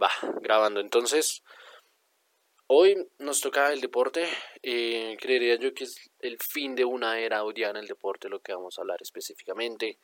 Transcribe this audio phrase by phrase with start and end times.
[0.00, 0.10] Va,
[0.40, 0.80] grabando.
[0.80, 1.42] Entonces,
[2.66, 4.26] hoy nos toca el deporte.
[4.62, 8.40] Eh, creería yo que es el fin de una era odiada en el deporte, lo
[8.40, 9.98] que vamos a hablar específicamente.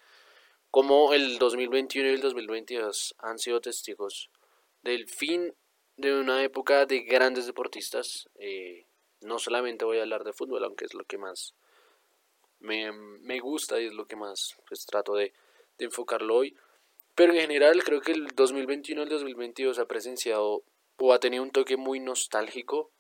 [0.71, 4.31] Como el 2021 y el 2022 han sido testigos
[4.83, 5.55] del fin
[5.97, 8.29] de una época de grandes deportistas.
[8.35, 8.87] Eh,
[9.23, 11.55] no solamente voy a hablar de fútbol, aunque es lo que más
[12.59, 15.33] me, me gusta y es lo que más pues, trato de,
[15.79, 16.57] de enfocarlo hoy.
[17.17, 20.63] Pero en general creo que el 2021 y el 2022 ha presenciado
[20.99, 22.93] o ha tenido un toque muy nostálgico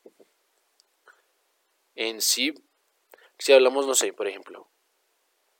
[1.95, 2.55] en sí.
[3.38, 4.69] Si hablamos, no sé, por ejemplo,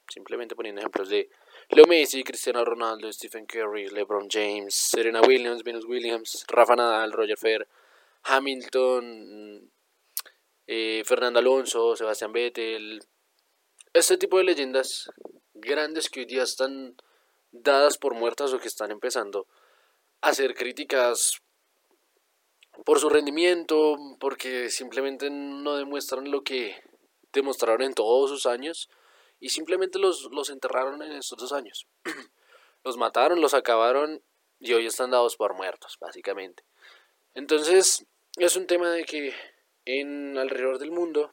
[0.09, 1.28] simplemente poniendo ejemplos de
[1.69, 7.36] Leo Messi, Cristiano Ronaldo, Stephen Curry, LeBron James, Serena Williams, Venus Williams, Rafa Nadal, Roger
[7.36, 7.69] Federer,
[8.23, 9.70] Hamilton,
[10.66, 13.02] eh, Fernando Alonso, Sebastián Vettel,
[13.92, 15.11] este tipo de leyendas
[15.52, 16.97] grandes que hoy día están
[17.62, 19.46] dadas por muertas o que están empezando
[20.20, 21.42] a ser críticas
[22.84, 26.77] por su rendimiento, porque simplemente no demuestran lo que
[27.33, 28.89] demostraron en todos sus años
[29.41, 31.86] y simplemente los, los enterraron en estos dos años.
[32.84, 34.23] los mataron, los acabaron
[34.58, 36.64] y hoy están dados por muertos, básicamente.
[37.34, 39.34] Entonces, es un tema de que
[39.84, 41.33] en alrededor del mundo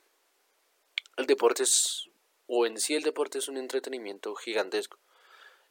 [1.18, 2.10] el deporte es,
[2.48, 5.00] o en sí el deporte es un entretenimiento gigantesco.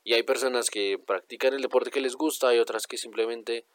[0.05, 3.67] Y hay personas que practican el deporte que les gusta y otras que simplemente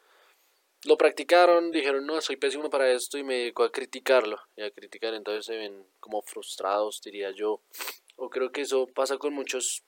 [0.84, 4.38] lo practicaron, dijeron, no, soy pésimo para esto y me dedico a criticarlo.
[4.56, 7.60] Y a criticar, entonces se ven como frustrados, diría yo.
[8.16, 9.82] O creo que eso pasa con muchos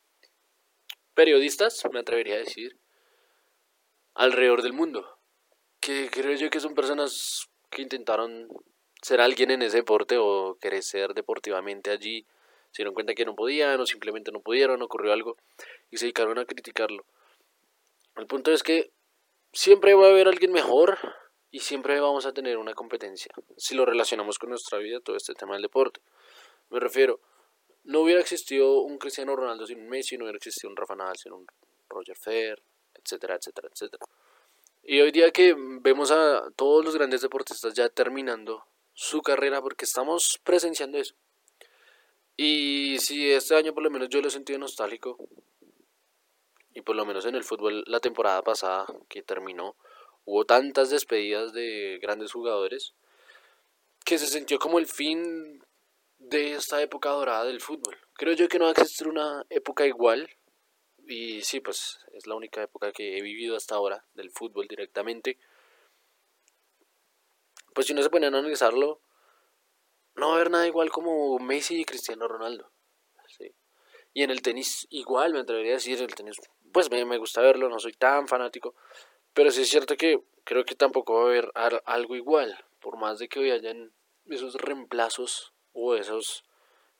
[1.14, 2.78] periodistas, me atrevería a decir,
[4.14, 5.18] alrededor del mundo.
[5.80, 8.48] Que creo yo que son personas que intentaron
[9.02, 12.26] ser alguien en ese deporte o crecer deportivamente allí
[12.70, 15.36] se dieron cuenta que no podían o simplemente no pudieron, ocurrió algo
[15.90, 17.04] y se dedicaron a criticarlo.
[18.16, 18.92] El punto es que
[19.52, 20.98] siempre va a haber alguien mejor
[21.50, 23.32] y siempre vamos a tener una competencia.
[23.56, 26.00] Si lo relacionamos con nuestra vida, todo este tema del deporte.
[26.70, 27.20] Me refiero,
[27.84, 31.16] no hubiera existido un Cristiano Ronaldo sin un Messi, no hubiera existido un Rafa Nadal
[31.16, 31.46] sin un
[31.88, 32.62] Roger Federer,
[32.94, 34.06] etcétera, etcétera, etcétera.
[34.82, 38.64] Y hoy día que vemos a todos los grandes deportistas ya terminando
[38.94, 41.14] su carrera, porque estamos presenciando eso.
[42.36, 45.18] Y si este año por lo menos yo lo he sentido nostálgico,
[46.74, 49.76] y por lo menos en el fútbol la temporada pasada que terminó,
[50.24, 52.94] hubo tantas despedidas de grandes jugadores
[54.04, 55.62] que se sintió como el fin
[56.18, 57.96] de esta época dorada del fútbol.
[58.14, 60.28] Creo yo que no va a existir una época igual,
[61.06, 65.38] y sí, pues es la única época que he vivido hasta ahora del fútbol directamente.
[67.74, 69.00] Pues si no se pone a analizarlo,
[70.14, 72.70] no va a haber nada igual como Messi y Cristiano Ronaldo.
[74.12, 76.36] Y en el tenis igual, me atrevería a decir, el tenis,
[76.72, 78.74] pues me, me gusta verlo, no soy tan fanático,
[79.34, 81.52] pero sí es cierto que creo que tampoco va a haber
[81.84, 83.92] algo igual, por más de que hoy hayan
[84.28, 86.42] esos reemplazos o esas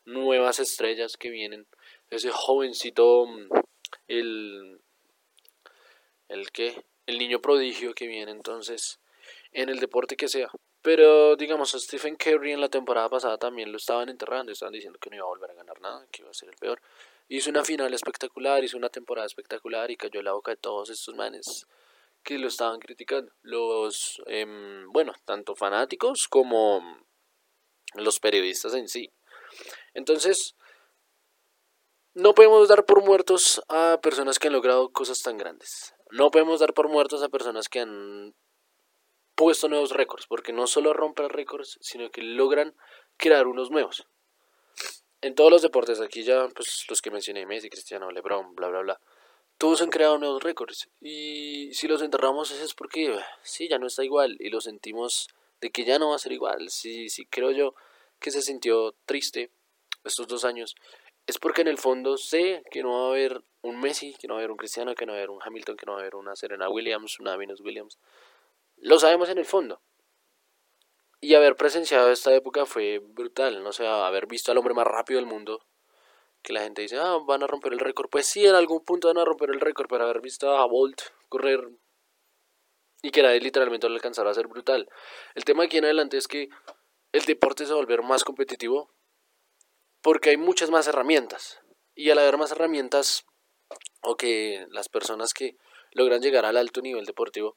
[0.05, 1.67] nuevas estrellas que vienen,
[2.11, 3.27] ese jovencito,
[4.09, 4.81] el,
[6.29, 9.01] el que, el niño prodigio que viene entonces
[9.53, 10.51] en el deporte que sea.
[10.83, 14.99] Pero digamos, a Stephen Curry en la temporada pasada también lo estaban enterrando, estaban diciendo
[14.99, 16.81] que no iba a volver a ganar nada, que iba a ser el peor.
[17.29, 21.15] Hizo una final espectacular, hizo una temporada espectacular y cayó la boca de todos estos
[21.15, 21.67] manes
[22.23, 23.33] que lo estaban criticando.
[23.43, 26.83] Los, em, bueno, tanto fanáticos como
[27.95, 29.13] los periodistas en sí.
[29.95, 30.55] Entonces,
[32.15, 35.95] no podemos dar por muertos a personas que han logrado cosas tan grandes.
[36.11, 38.35] No podemos dar por muertos a personas que han
[39.41, 42.75] puesto nuevos récords, porque no solo rompen récords, sino que logran
[43.17, 44.07] crear unos nuevos.
[45.23, 48.81] En todos los deportes, aquí ya, pues los que mencioné, Messi, Cristiano, LeBron, bla, bla,
[48.81, 49.01] bla,
[49.57, 50.91] todos han creado nuevos récords.
[51.01, 55.29] Y si los enterramos es porque, sí, ya no está igual, y lo sentimos
[55.63, 56.69] de que ya no va a ser igual.
[56.69, 57.75] Sí, sí, creo yo
[58.19, 59.51] que se sintió triste
[60.05, 60.75] estos dos años,
[61.27, 64.35] es porque en el fondo sé que no va a haber un Messi, que no
[64.35, 65.99] va a haber un Cristiano, que no va a haber un Hamilton, que no va
[65.99, 67.97] a haber una Serena Williams, una Venus Williams,
[68.81, 69.81] lo sabemos en el fondo.
[71.21, 75.21] Y haber presenciado esta época fue brutal, no sé, haber visto al hombre más rápido
[75.21, 75.67] del mundo,
[76.43, 78.09] que la gente dice, ah, van a romper el récord.
[78.09, 81.01] Pues sí, en algún punto van a romper el récord, pero haber visto a Bolt
[81.29, 81.69] correr
[83.03, 84.89] y que nadie literalmente lo alcanzara a ser brutal.
[85.35, 86.49] El tema aquí en adelante es que
[87.13, 88.91] el deporte se va a volver más competitivo
[90.03, 91.61] porque hay muchas más herramientas.
[91.95, 93.27] Y al haber más herramientas,
[94.03, 95.57] o que las personas que
[95.93, 97.57] logran llegar al alto nivel deportivo,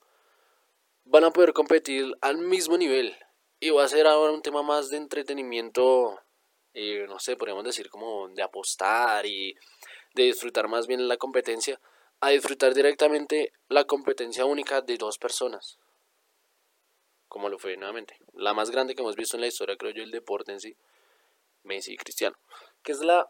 [1.05, 3.15] van a poder competir al mismo nivel.
[3.59, 6.19] Y va a ser ahora un tema más de entretenimiento,
[6.73, 9.55] eh, no sé, podríamos decir como de apostar y
[10.13, 11.79] de disfrutar más bien la competencia,
[12.19, 15.79] a disfrutar directamente la competencia única de dos personas.
[17.27, 18.15] como lo fue nuevamente.
[18.33, 20.77] La más grande que hemos visto en la historia, creo yo, el deporte en sí,
[21.63, 22.37] Messi y Cristiano.
[22.83, 23.27] Que es la,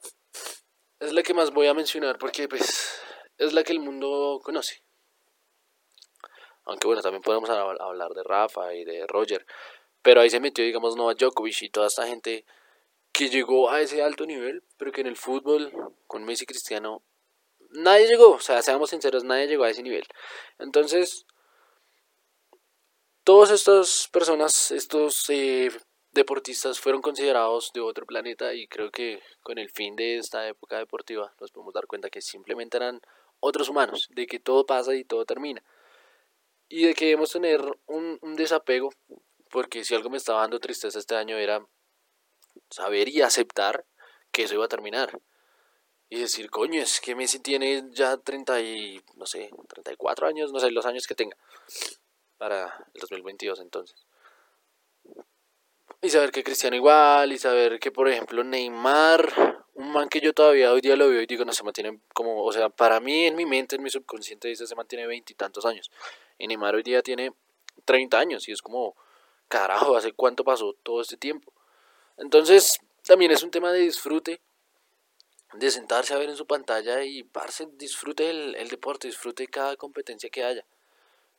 [1.00, 3.00] es la que más voy a mencionar porque pues
[3.38, 4.84] es la que el mundo conoce.
[6.65, 9.45] Aunque bueno, también podemos hablar de Rafa y de Roger.
[10.01, 12.45] Pero ahí se metió, digamos, Novak Djokovic y toda esta gente
[13.12, 15.71] que llegó a ese alto nivel, pero que en el fútbol,
[16.07, 17.04] con Messi Cristiano,
[17.69, 18.31] nadie llegó.
[18.31, 20.06] O sea, seamos sinceros, nadie llegó a ese nivel.
[20.57, 21.25] Entonces,
[23.24, 25.69] todas estas personas, estos eh,
[26.12, 30.77] deportistas fueron considerados de otro planeta y creo que con el fin de esta época
[30.77, 33.01] deportiva nos podemos dar cuenta que simplemente eran
[33.39, 35.63] otros humanos, de que todo pasa y todo termina.
[36.74, 38.92] Y de que debemos tener un, desapego,
[39.52, 41.64] porque si algo me estaba dando tristeza este año era
[42.72, 43.86] saber y aceptar
[44.31, 45.20] que eso iba a terminar.
[46.10, 50.60] Y decir, coño, es que Messi tiene ya 30 y, no sé, 34 años, no
[50.60, 51.38] sé, los años que tenga
[52.40, 54.08] para el 2022 entonces.
[56.02, 60.34] Y saber que Cristiano igual, y saber que, por ejemplo, Neymar, un man que yo
[60.34, 63.28] todavía hoy día lo veo y digo, no se mantiene como, o sea, para mí,
[63.28, 65.92] en mi mente, en mi subconsciente, dice, se mantiene veintitantos años.
[66.38, 67.31] Y Neymar hoy día tiene
[67.85, 68.95] 30 años, y es como,
[69.47, 71.53] carajo, ¿hace cuánto pasó todo este tiempo?
[72.18, 74.41] Entonces, también es un tema de disfrute,
[75.53, 80.30] de sentarse a ver en su pantalla y parce, disfrute el, deporte, disfrute cada competencia
[80.30, 80.65] que haya.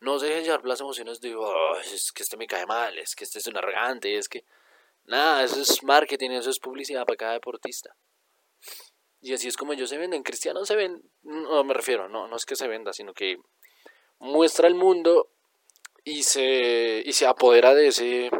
[0.01, 3.15] No se dejen llevar las emociones de, oh, es que este me cae mal, es
[3.15, 4.45] que este es un arrogante, es que...
[5.07, 7.95] Nada, eso es marketing, eso es publicidad para cada deportista.
[9.21, 10.23] Y así es como ellos se venden.
[10.23, 13.39] Cristiano se ven, no me refiero, no, no es que se venda, sino que
[14.19, 15.31] muestra el mundo
[16.05, 18.31] y se, y se apodera de ese,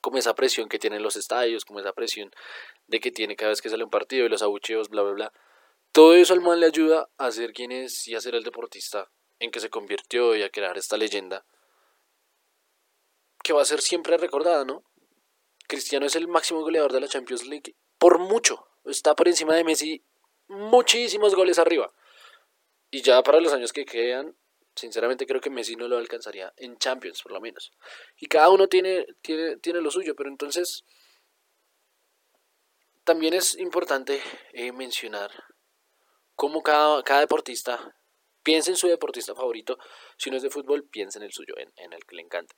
[0.00, 2.30] como esa presión que tienen los estadios, como esa presión
[2.86, 5.32] de que tiene cada vez que sale un partido y los abucheos, bla, bla, bla.
[5.92, 9.10] Todo eso al man le ayuda a ser quien es y a ser el deportista
[9.38, 11.44] en que se convirtió y a crear esta leyenda
[13.42, 14.84] que va a ser siempre recordada, ¿no?
[15.66, 19.64] Cristiano es el máximo goleador de la Champions League por mucho, está por encima de
[19.64, 20.04] Messi
[20.48, 21.92] muchísimos goles arriba.
[22.90, 24.36] Y ya para los años que quedan,
[24.74, 27.72] sinceramente creo que Messi no lo alcanzaría en Champions, por lo menos.
[28.18, 30.84] Y cada uno tiene, tiene, tiene lo suyo, pero entonces
[33.04, 34.22] también es importante
[34.52, 35.30] eh, mencionar
[36.34, 37.94] cómo cada, cada deportista
[38.42, 39.78] Piensa en su deportista favorito.
[40.16, 42.56] Si no es de fútbol, piensa en el suyo, en, el que le encante.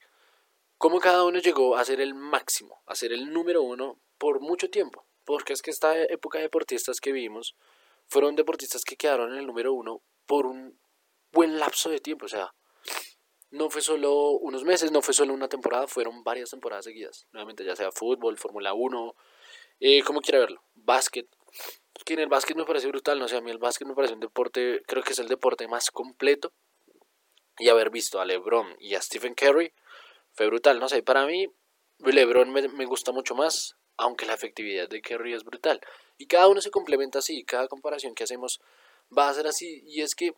[0.79, 4.71] Cómo cada uno llegó a ser el máximo, a ser el número uno por mucho
[4.71, 5.07] tiempo.
[5.25, 7.55] Porque es que esta época de deportistas que vimos
[8.07, 10.79] fueron deportistas que quedaron en el número uno por un
[11.35, 12.27] buen lapso de tiempo.
[12.27, 12.55] O sea,
[13.51, 17.27] no fue solo unos meses, no fue solo una temporada, fueron varias temporadas seguidas.
[17.33, 19.15] Nuevamente, ya sea fútbol, Fórmula 1,
[19.81, 21.29] eh, como quiera verlo, básquet,
[22.05, 24.15] que en el básquet me parece brutal, no sé, a mí el básquet me parece
[24.15, 26.53] un deporte, creo que es el deporte más completo.
[27.59, 29.73] Y haber visto a LeBron y a Stephen Curry
[30.33, 31.49] fue brutal, no sé, para mí
[32.01, 35.81] LeBron me, me gusta mucho más, aunque la efectividad de Curry es brutal.
[36.19, 38.61] Y cada uno se complementa así, cada comparación que hacemos
[39.17, 39.83] va a ser así.
[39.87, 40.35] Y es que,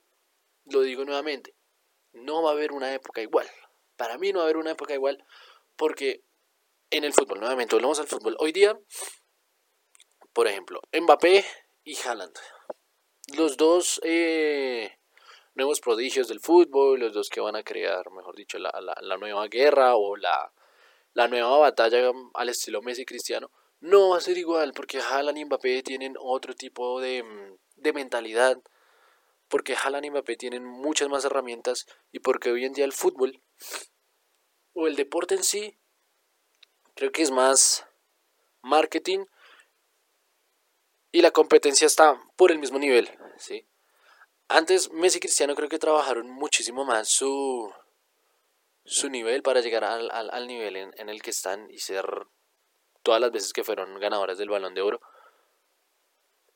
[0.67, 1.55] lo digo nuevamente,
[2.13, 3.49] no va a haber una época igual.
[3.97, 5.25] Para mí no va a haber una época igual
[5.77, 6.23] porque
[6.91, 8.37] en el fútbol, nuevamente, volvemos al fútbol.
[8.39, 8.79] Hoy día
[10.37, 11.47] por ejemplo, Mbappé
[11.83, 12.37] y Haaland.
[13.39, 14.99] Los dos eh,
[15.55, 18.71] nuevos prodigios del fútbol, los dos que van a crear, mejor dicho, la,
[19.19, 20.53] nueva guerra o la,
[21.15, 23.51] nueva batalla al estilo Messi Cristiano.
[23.81, 27.25] No va a ser igual porque Haaland y Mbappé tienen otro tipo de,
[27.77, 28.59] de mentalidad.
[29.49, 33.43] Porque Haaland y Mbappé tienen muchas más herramientas y porque hoy en día el fútbol
[34.73, 35.79] o el deporte en sí
[36.95, 37.87] creo que es más
[38.63, 39.27] marketing
[41.13, 43.67] y la competencia está por el mismo nivel, ¿sí?
[44.49, 47.73] Antes Messi y Cristiano creo que trabajaron muchísimo más su,
[48.85, 52.07] su nivel para llegar al, al, nivel en, en, el que están y ser
[53.03, 55.01] todas las veces que fueron ganadores del balón de oro.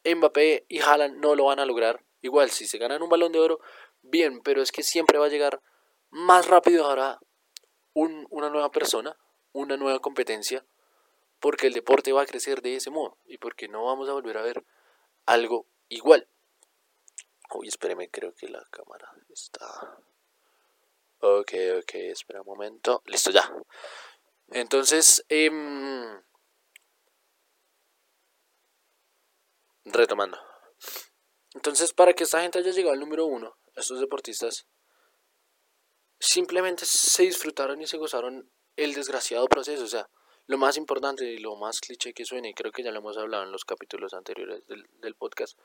[0.04, 2.04] Mbappé y Haaland no lo van a lograr.
[2.22, 3.60] Igual, si se ganan un balón de oro,
[4.02, 5.62] bien, pero es que siempre va a llegar
[6.10, 7.18] más rápido ahora
[7.94, 9.16] un, una nueva persona,
[9.52, 10.64] una nueva competencia,
[11.40, 14.36] porque el deporte va a crecer de ese modo y porque no vamos a volver
[14.36, 14.64] a ver
[15.26, 16.28] algo igual.
[17.52, 19.98] Uy, espéreme, creo que la cámara está...
[21.22, 23.02] Ok, ok, espera un momento.
[23.04, 23.42] Listo, ya.
[24.48, 26.22] Entonces, em,
[29.84, 30.49] retomando.
[31.54, 34.66] Entonces, para que esta gente haya llegado al número uno, estos deportistas
[36.18, 39.84] simplemente se disfrutaron y se gozaron el desgraciado proceso.
[39.84, 40.08] O sea,
[40.46, 43.16] lo más importante y lo más cliché que suene, y creo que ya lo hemos
[43.16, 45.58] hablado en los capítulos anteriores del, podcast.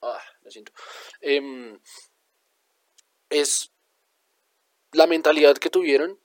[0.00, 0.72] Ah, lo siento.
[1.20, 1.80] Em,
[3.28, 3.72] es
[4.92, 6.20] la mentalidad que tuvieron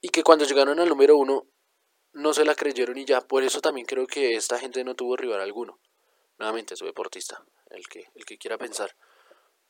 [0.00, 1.48] Y que cuando llegaron al número uno
[2.12, 3.20] no se la creyeron y ya.
[3.20, 5.78] Por eso también creo que esta gente no tuvo rival alguno.
[6.38, 7.44] Nuevamente, soy deportista.
[7.70, 8.94] El que, el que quiera pensar.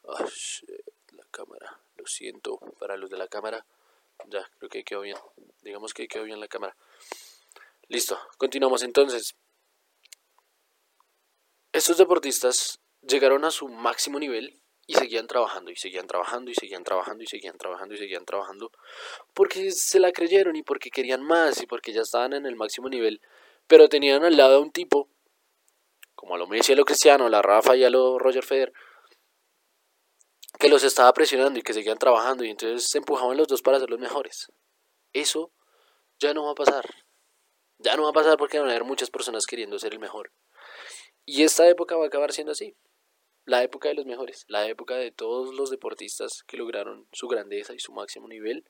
[0.04, 1.80] la cámara.
[1.96, 3.66] Lo siento para los de la cámara.
[4.26, 5.16] Ya, creo que quedó bien.
[5.62, 6.76] Digamos que quedó bien la cámara.
[7.88, 9.34] Listo, continuamos entonces.
[11.72, 16.82] Estos deportistas llegaron a su máximo nivel y seguían trabajando y seguían trabajando y seguían
[16.82, 18.72] trabajando y seguían trabajando y seguían trabajando
[19.34, 22.88] porque se la creyeron y porque querían más y porque ya estaban en el máximo
[22.88, 23.20] nivel,
[23.66, 25.10] pero tenían al lado a un tipo
[26.14, 28.72] como a lo Messi, a lo Cristiano, a la Rafa y a lo Roger Federer
[30.58, 33.78] que los estaba presionando y que seguían trabajando y entonces se empujaban los dos para
[33.78, 34.50] ser los mejores.
[35.12, 35.52] Eso
[36.18, 36.88] ya no va a pasar.
[37.76, 40.32] Ya no va a pasar porque van a haber muchas personas queriendo ser el mejor.
[41.26, 42.74] Y esta época va a acabar siendo así.
[43.48, 47.72] La época de los mejores, la época de todos los deportistas que lograron su grandeza
[47.72, 48.68] y su máximo nivel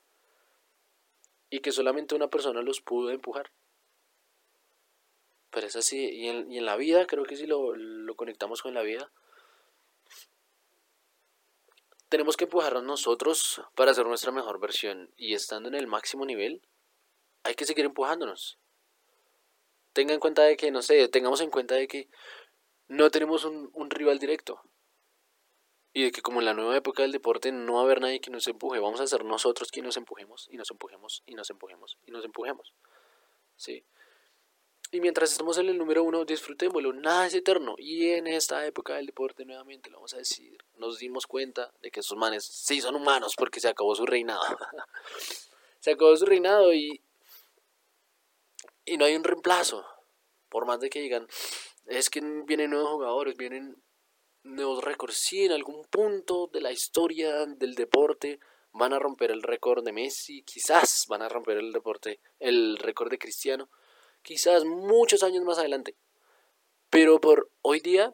[1.50, 3.50] y que solamente una persona los pudo empujar.
[5.50, 8.62] Pero es así, y en, y en la vida, creo que si lo, lo conectamos
[8.62, 9.10] con la vida,
[12.08, 16.62] tenemos que empujarnos nosotros para hacer nuestra mejor versión y estando en el máximo nivel,
[17.42, 18.60] hay que seguir empujándonos.
[19.92, 22.08] Tenga en cuenta de que, no sé, tengamos en cuenta de que
[22.86, 24.62] no tenemos un, un rival directo.
[25.98, 28.20] Y de que como en la nueva época del deporte no va a haber nadie
[28.20, 31.50] que nos empuje, vamos a ser nosotros quienes nos empujemos y nos empujemos y nos
[31.50, 32.72] empujemos y nos empujemos.
[33.56, 33.82] ¿Sí?
[34.92, 37.74] Y mientras estamos en el número uno, disfrutémoslo, nada es eterno.
[37.78, 41.90] Y en esta época del deporte, nuevamente, lo vamos a decir, nos dimos cuenta de
[41.90, 44.40] que esos manes sí son humanos porque se acabó su reinado.
[45.80, 47.02] se acabó su reinado y,
[48.84, 49.84] y no hay un reemplazo.
[50.48, 51.26] Por más de que digan,
[51.86, 53.82] es que vienen nuevos jugadores, vienen
[54.48, 55.16] nuevos récords.
[55.16, 58.40] Sí, en algún punto de la historia del deporte
[58.72, 63.10] van a romper el récord de Messi, quizás van a romper el deporte, el récord
[63.10, 63.68] de Cristiano
[64.22, 65.96] quizás muchos años más adelante.
[66.90, 68.12] Pero por hoy día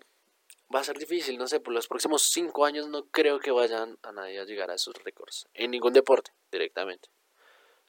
[0.75, 3.99] va a ser difícil, no sé, por los próximos cinco años no creo que vayan
[4.03, 7.09] a nadie a llegar a esos récords, en ningún deporte directamente.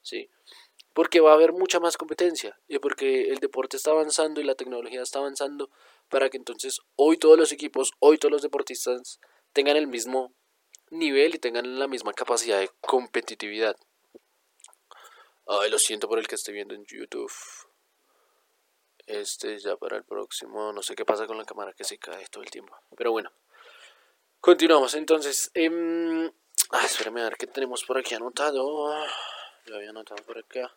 [0.02, 0.28] ¿Sí?
[0.92, 4.54] Porque va a haber mucha más competencia y porque el deporte está avanzando y la
[4.54, 5.70] tecnología está avanzando
[6.08, 9.20] para que entonces hoy todos los equipos, hoy todos los deportistas
[9.52, 10.34] tengan el mismo
[10.90, 13.76] nivel y tengan la misma capacidad de competitividad.
[15.46, 17.32] Ay, lo siento por el que estoy viendo en YouTube.
[19.06, 20.72] Este ya para el próximo.
[20.72, 22.76] No sé qué pasa con la cámara que se cae todo el tiempo.
[22.96, 23.30] Pero bueno.
[24.40, 25.50] Continuamos entonces.
[25.54, 26.30] Eh,
[26.84, 28.92] espérame a ver qué tenemos por aquí anotado.
[29.66, 30.72] Lo había anotado por acá.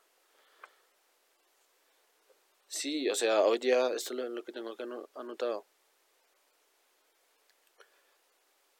[2.70, 4.86] Sí, o sea, hoy día esto es lo que tengo acá
[5.16, 5.66] anotado.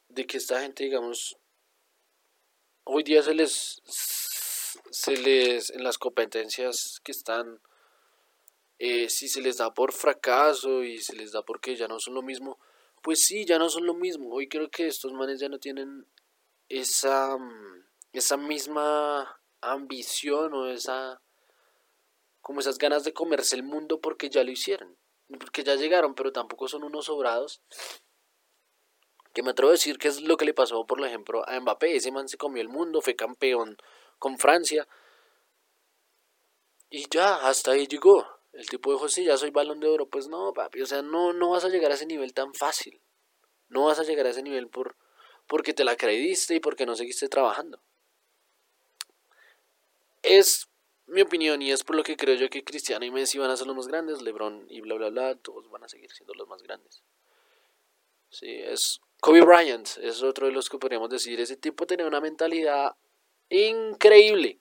[0.08, 1.36] De que esta gente, digamos,
[2.84, 7.60] hoy día se les, se les, en las competencias que están
[8.78, 12.14] eh, si se les da por fracaso y se les da porque ya no son
[12.14, 12.58] lo mismo,
[13.02, 14.30] pues sí, ya no son lo mismo.
[14.32, 16.06] Hoy creo que estos manes ya no tienen
[16.68, 21.20] esa, mm, esa misma ambición o esa
[22.40, 24.96] como esas ganas de comerse el mundo porque ya lo hicieron,
[25.38, 27.62] porque ya llegaron, pero tampoco son unos sobrados.
[29.32, 31.94] Que me atrevo a decir que es lo que le pasó, por ejemplo, a Mbappé.
[31.94, 33.76] Ese man se comió el mundo, fue campeón
[34.18, 34.88] con Francia.
[36.90, 38.26] Y ya, hasta ahí llegó.
[38.52, 40.08] El tipo dijo, sí, ya soy balón de oro.
[40.08, 43.00] Pues no, papi, o sea, no, no vas a llegar a ese nivel tan fácil.
[43.68, 44.96] No vas a llegar a ese nivel por,
[45.46, 47.80] porque te la creíste y porque no seguiste trabajando.
[50.22, 50.69] Es
[51.10, 53.56] mi opinión y es por lo que creo yo que Cristiano y Messi van a
[53.56, 56.48] ser los más grandes, LeBron y bla, bla, bla, todos van a seguir siendo los
[56.48, 57.02] más grandes.
[58.30, 62.20] Sí, es Kobe Bryant, es otro de los que podríamos decir, ese tipo tenía una
[62.20, 62.94] mentalidad
[63.48, 64.60] increíble.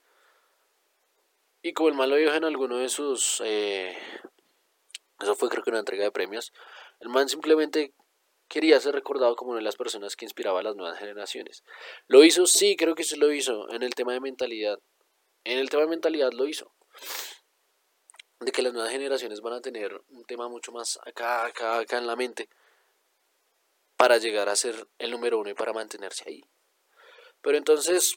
[1.62, 3.42] Y como el mal lo dijo en alguno de sus...
[3.46, 3.98] Eh,
[5.22, 6.54] eso fue creo que una entrega de premios.
[7.00, 7.94] El man simplemente
[8.48, 11.64] quería ser recordado como una de las personas que inspiraba a las nuevas generaciones.
[12.08, 12.46] ¿Lo hizo?
[12.48, 14.80] Sí, creo que sí lo hizo en el tema de mentalidad.
[15.44, 16.72] En el tema de mentalidad lo hizo.
[18.40, 21.98] De que las nuevas generaciones van a tener un tema mucho más acá, acá, acá
[21.98, 22.50] en la mente
[24.00, 26.46] para llegar a ser el número uno y para mantenerse ahí.
[27.42, 28.16] Pero entonces,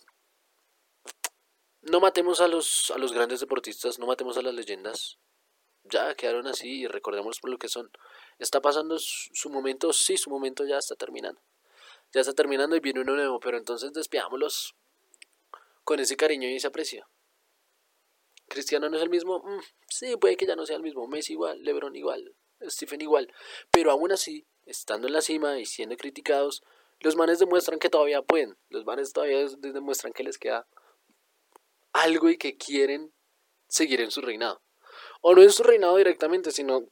[1.80, 5.18] no matemos a los, a los grandes deportistas, no matemos a las leyendas.
[5.82, 7.90] Ya quedaron así y recordemos por lo que son.
[8.38, 9.92] ¿Está pasando su momento?
[9.92, 11.40] Sí, su momento ya está terminando.
[12.12, 14.76] Ya está terminando y viene uno nuevo, pero entonces despidámoslos
[15.82, 17.08] con ese cariño y ese aprecio.
[18.48, 21.06] Cristiano no es el mismo, mm, sí, puede que ya no sea el mismo.
[21.06, 23.32] Messi igual, LeBron igual, Stephen igual.
[23.70, 26.62] Pero aún así, estando en la cima y siendo criticados,
[27.00, 28.56] los manes demuestran que todavía pueden.
[28.68, 30.66] Los manes todavía demuestran que les queda
[31.92, 33.12] algo y que quieren
[33.68, 34.62] seguir en su reinado.
[35.20, 36.88] O no en su reinado directamente, sino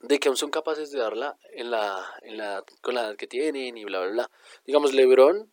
[0.00, 3.26] de que aún son capaces de darla en la, en la, con la edad que
[3.26, 4.30] tienen y bla, bla, bla.
[4.64, 5.52] Digamos, Lebron,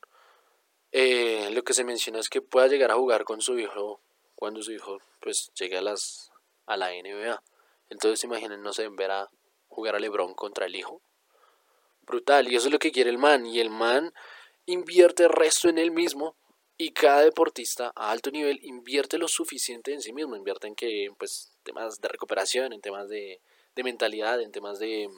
[0.92, 4.02] eh, lo que se menciona es que pueda llegar a jugar con su hijo
[4.40, 6.32] cuando su hijo pues llegue a, las,
[6.66, 7.44] a la NBA.
[7.90, 9.30] Entonces imaginen, no sé, ver a
[9.68, 11.02] jugar a Lebron contra el hijo.
[12.04, 13.46] Brutal, y eso es lo que quiere el man.
[13.46, 14.14] Y el man
[14.66, 16.38] invierte el resto en él mismo
[16.78, 21.12] y cada deportista a alto nivel invierte lo suficiente en sí mismo, invierte en que,
[21.18, 23.42] pues, temas de recuperación, en temas de,
[23.76, 25.10] de mentalidad, en temas de,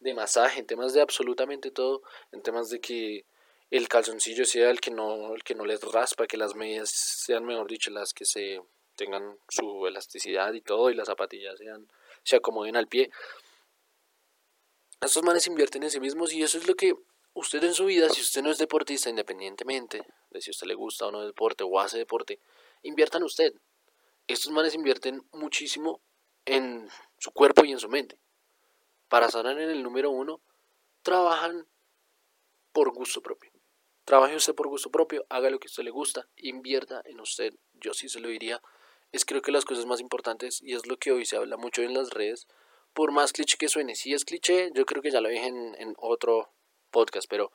[0.00, 2.00] de masaje, en temas de absolutamente todo,
[2.32, 3.26] en temas de que
[3.70, 7.44] el calzoncillo sea el que no, el que no les raspa, que las medias sean,
[7.44, 8.60] mejor dicho, las que se
[8.94, 11.88] tengan su elasticidad y todo, y las zapatillas sean,
[12.22, 13.10] se acomoden al pie.
[15.00, 16.94] Estos manes invierten en sí mismos y eso es lo que
[17.34, 21.06] usted en su vida, si usted no es deportista, independientemente de si usted le gusta
[21.06, 22.40] o no deporte o hace deporte,
[22.82, 23.52] inviertan usted.
[24.26, 26.00] Estos manes invierten muchísimo
[26.46, 28.18] en su cuerpo y en su mente.
[29.08, 30.40] Para sanar en el número uno,
[31.02, 31.66] trabajan
[32.72, 33.55] por gusto propio.
[34.06, 37.54] Trabaje usted por gusto propio, haga lo que a usted le gusta, invierta en usted.
[37.74, 38.62] Yo sí se lo diría.
[39.10, 41.82] Es creo que las cosas más importantes, y es lo que hoy se habla mucho
[41.82, 42.46] en las redes,
[42.94, 43.96] por más cliché que suene.
[43.96, 46.52] Si es cliché, yo creo que ya lo dije en, otro
[46.92, 47.50] podcast, pero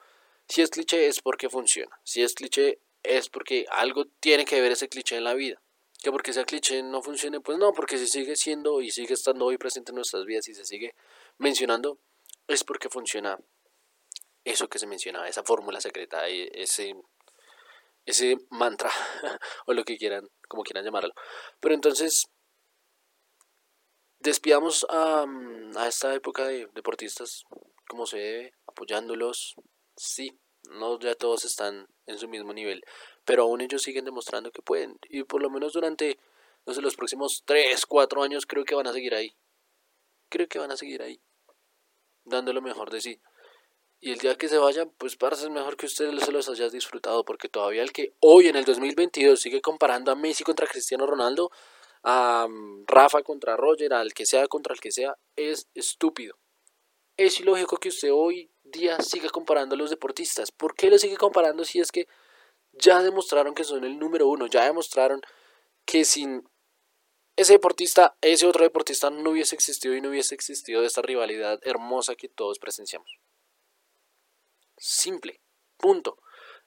[0.50, 1.98] si es cliché es porque funciona.
[2.04, 5.62] Si es cliché es porque algo tiene que ver ese cliché en la vida.
[6.04, 9.46] Que porque ese cliché no funcione, pues no, porque si sigue siendo y sigue estando
[9.46, 10.96] hoy presente en nuestras vidas y se sigue
[11.38, 11.98] mencionando,
[12.50, 13.40] es porque funciona
[14.44, 16.96] eso que se mencionaba, esa fórmula secreta, ese,
[18.06, 18.92] ese mantra,
[19.66, 21.14] o lo que quieran, como quieran llamarlo.
[21.60, 22.28] Pero entonces,
[24.20, 25.26] despidamos a,
[25.76, 27.44] a esta época de deportistas
[27.88, 29.56] como se debe, apoyándolos.
[29.98, 30.32] Sí,
[30.70, 32.82] no ya todos están en su mismo nivel,
[33.26, 34.98] pero aún ellos siguen demostrando que pueden.
[35.10, 36.20] Y por lo menos durante,
[36.66, 39.36] no sé, los próximos 3, 4 años creo que van a seguir ahí.
[40.30, 41.20] Creo que van a seguir ahí,
[42.24, 43.22] dando lo mejor de sí.
[44.02, 47.24] Y el día que se vayan, pues parece mejor que ustedes se los hayas disfrutado,
[47.24, 51.52] porque todavía el que hoy en el 2022 sigue comparando a Messi contra Cristiano Ronaldo,
[52.04, 56.42] a mm, Rafa contra Roger, al que sea contra el que sea, es estúpido
[57.26, 60.52] es ilógico que usted hoy día siga comparando a los deportistas.
[60.52, 62.08] ¿Por qué lo sigue comparando si es que
[62.74, 64.48] ya demostraron que son el número uno?
[64.48, 65.22] Ya demostraron
[65.86, 66.48] que sin
[67.36, 72.16] ese deportista, ese otro deportista no hubiese existido y no hubiese existido esta rivalidad hermosa
[72.16, 73.20] que todos presenciamos.
[74.82, 75.40] Simple.
[75.78, 76.18] Punto.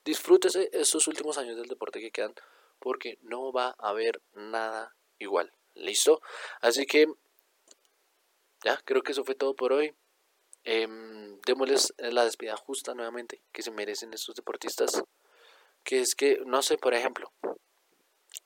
[0.05, 2.33] Disfrútese estos últimos años del deporte que quedan
[2.79, 5.53] porque no va a haber nada igual.
[5.74, 6.20] ¿Listo?
[6.61, 7.09] Así que
[8.62, 9.96] ya, creo que eso fue todo por hoy.
[10.62, 10.87] Eh,
[11.44, 15.03] démosles la despedida justa nuevamente que se merecen estos deportistas.
[15.83, 17.33] Que es que, no sé, por ejemplo,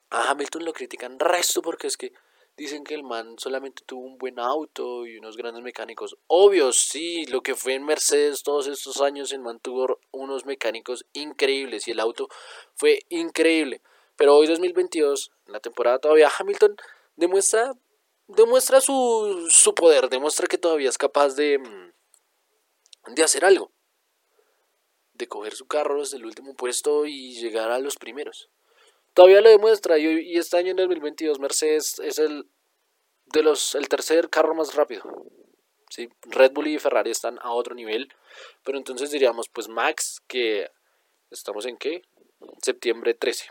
[0.09, 2.15] a Hamilton lo critican resto porque es que
[2.59, 6.19] dicen que el man solamente tuvo un buen auto y unos grandes mecánicos.
[6.27, 11.07] Obvio, sí, lo que fue en Mercedes todos estos años, el man tuvo unos mecánicos
[11.15, 12.29] increíbles y el auto
[12.75, 13.81] fue increíble.
[14.17, 16.77] Pero hoy 2022, en la temporada todavía, Hamilton
[17.17, 17.73] demuestra,
[18.27, 21.93] demuestra su, su poder, demuestra que todavía es capaz de mm,
[23.15, 23.73] de hacer algo,
[25.15, 28.51] de coger su carro desde el último puesto y llegar a los primeros.
[29.19, 32.49] Todavía lo demuestra y, este año en 2022 Mercedes es el
[33.27, 35.03] de los el tercer carro más rápido.
[35.91, 36.09] ¿sí?
[36.23, 38.15] Red Bull y Ferrari están a otro nivel,
[38.63, 40.71] pero entonces diríamos pues Max que
[41.33, 42.03] estamos en qué?
[42.63, 43.49] Septiembre 13.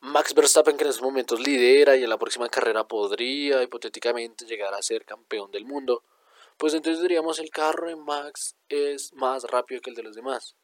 [0.00, 4.74] Max Verstappen que en estos momentos lidera y en la próxima carrera podría hipotéticamente llegar
[4.74, 6.04] a ser campeón del mundo
[6.58, 10.54] pues entonces diríamos el carro de Max es más rápido que el de los demás.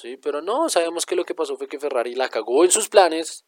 [0.00, 2.88] Sí, pero no, sabemos que lo que pasó fue que Ferrari la cagó en sus
[2.88, 3.44] planes,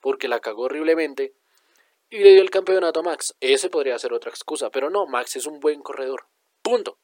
[0.00, 1.34] porque la cagó horriblemente,
[2.08, 3.34] y le dio el campeonato a Max.
[3.40, 6.28] Ese podría ser otra excusa, pero no, Max es un buen corredor.
[6.62, 7.00] Punto.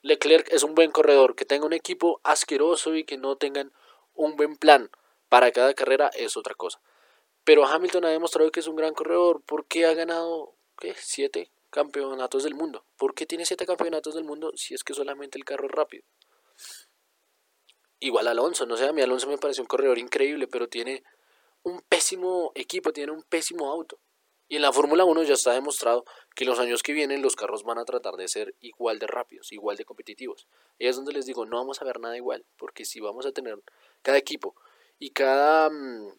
[0.00, 3.70] Leclerc es un buen corredor, que tenga un equipo asqueroso y que no tengan
[4.14, 4.90] un buen plan
[5.28, 6.80] para cada carrera es otra cosa.
[7.44, 10.94] Pero Hamilton ha demostrado que es un gran corredor, porque ha ganado, ¿qué?
[10.96, 11.50] ¿Siete?
[11.68, 12.84] campeonatos del mundo.
[12.96, 16.04] ¿Por qué tiene siete campeonatos del mundo si es que solamente el carro es rápido?
[18.00, 21.02] Igual Alonso, no sé, a mí Alonso me parece un corredor increíble, pero tiene
[21.62, 23.98] un pésimo equipo, tiene un pésimo auto.
[24.46, 26.04] Y en la Fórmula 1 ya está demostrado
[26.36, 29.52] que los años que vienen los carros van a tratar de ser igual de rápidos,
[29.52, 30.46] igual de competitivos.
[30.78, 33.32] Y es donde les digo, no vamos a ver nada igual, porque si vamos a
[33.32, 33.58] tener
[34.02, 34.54] cada equipo
[34.98, 36.18] y cada mm,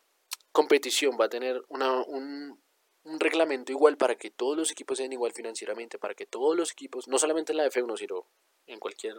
[0.51, 2.59] competición va a tener una, un,
[3.03, 6.71] un reglamento igual para que todos los equipos sean igual financieramente, para que todos los
[6.71, 8.27] equipos, no solamente en la F1, sino
[8.65, 9.15] en cualquier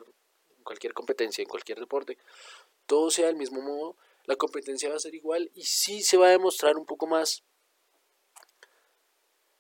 [0.67, 2.19] cualquier competencia, en cualquier deporte,
[2.85, 6.27] todo sea del mismo modo, la competencia va a ser igual y sí se va
[6.27, 7.43] a demostrar un poco más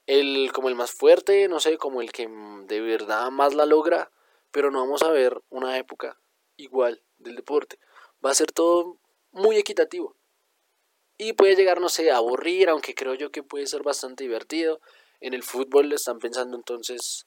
[0.06, 2.28] el como el más fuerte, no sé, como el que
[2.66, 4.10] de verdad más la logra,
[4.50, 6.18] pero no vamos a ver una época
[6.56, 7.78] igual del deporte.
[8.24, 8.98] Va a ser todo
[9.32, 10.16] muy equitativo.
[11.18, 14.80] Y puede llegar, no sé, a aburrir, aunque creo yo que puede ser bastante divertido.
[15.20, 17.25] En el fútbol están pensando entonces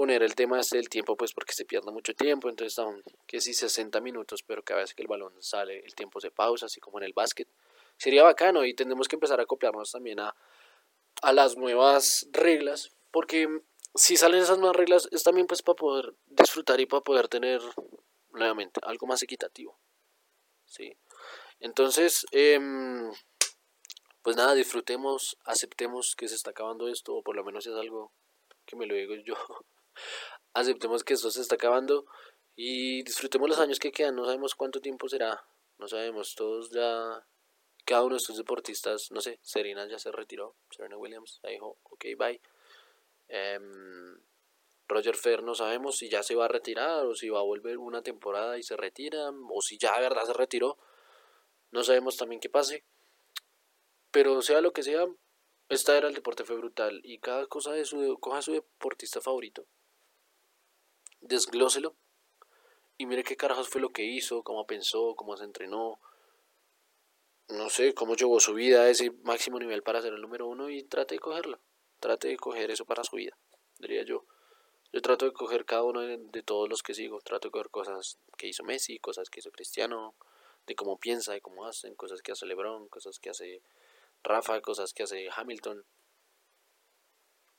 [0.00, 3.38] poner el tema este del tiempo, pues porque se pierde mucho tiempo, entonces están que
[3.38, 6.80] si 60 minutos, pero cada vez que el balón sale el tiempo se pausa, así
[6.80, 7.46] como en el básquet.
[7.98, 10.34] Sería bacano y tendremos que empezar a copiarnos también a,
[11.20, 13.46] a las nuevas reglas, porque
[13.94, 17.60] si salen esas nuevas reglas es también pues para poder disfrutar y para poder tener
[18.30, 19.78] nuevamente algo más equitativo.
[20.64, 20.96] ¿sí?
[21.58, 23.12] Entonces, em,
[24.22, 28.12] pues nada, disfrutemos, aceptemos que se está acabando esto, o por lo menos es algo
[28.64, 29.34] que me lo digo yo.
[30.52, 32.06] Aceptemos que esto se está acabando
[32.56, 34.16] y disfrutemos los años que quedan.
[34.16, 35.44] No sabemos cuánto tiempo será,
[35.78, 36.34] no sabemos.
[36.34, 37.26] Todos ya,
[37.84, 41.78] cada uno de estos deportistas, no sé, Serena ya se retiró, Serena Williams ya dijo,
[41.84, 42.40] ok, bye.
[43.28, 44.20] Em,
[44.88, 47.78] Roger Fer no sabemos si ya se va a retirar o si va a volver
[47.78, 50.78] una temporada y se retira o si ya de verdad se retiró.
[51.70, 52.84] No sabemos también qué pase.
[54.10, 55.06] Pero sea lo que sea,
[55.68, 59.64] esta era el deporte fue brutal y cada cosa de su coja su deportista favorito.
[61.20, 61.94] Desglóselo
[63.00, 65.98] y mire qué carajos fue lo que hizo, cómo pensó, cómo se entrenó.
[67.48, 70.68] No sé, cómo llevó su vida a ese máximo nivel para ser el número uno
[70.68, 71.58] y trate de cogerlo.
[71.98, 73.38] Trate de coger eso para su vida,
[73.78, 74.26] diría yo.
[74.92, 77.22] Yo trato de coger cada uno de, de, todos los que sigo.
[77.22, 80.14] Trato de coger cosas que hizo Messi, cosas que hizo Cristiano,
[80.66, 83.62] de cómo piensa, de cómo hacen, cosas que hace LeBron, cosas que hace
[84.22, 85.86] Rafa, cosas que hace Hamilton.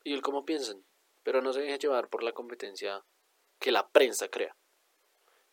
[0.04, 0.86] Y el cómo piensan.
[1.24, 3.04] Pero no se deje llevar por la competencia
[3.62, 4.58] que la prensa crea.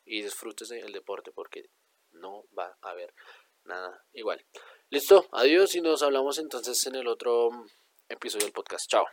[0.05, 1.71] Y disfrútese el deporte porque
[2.11, 3.15] no va a haber
[3.65, 4.45] nada igual.
[4.89, 7.51] Listo, adiós y nos hablamos entonces en el otro
[8.09, 8.91] episodio del podcast.
[8.91, 9.05] Chao.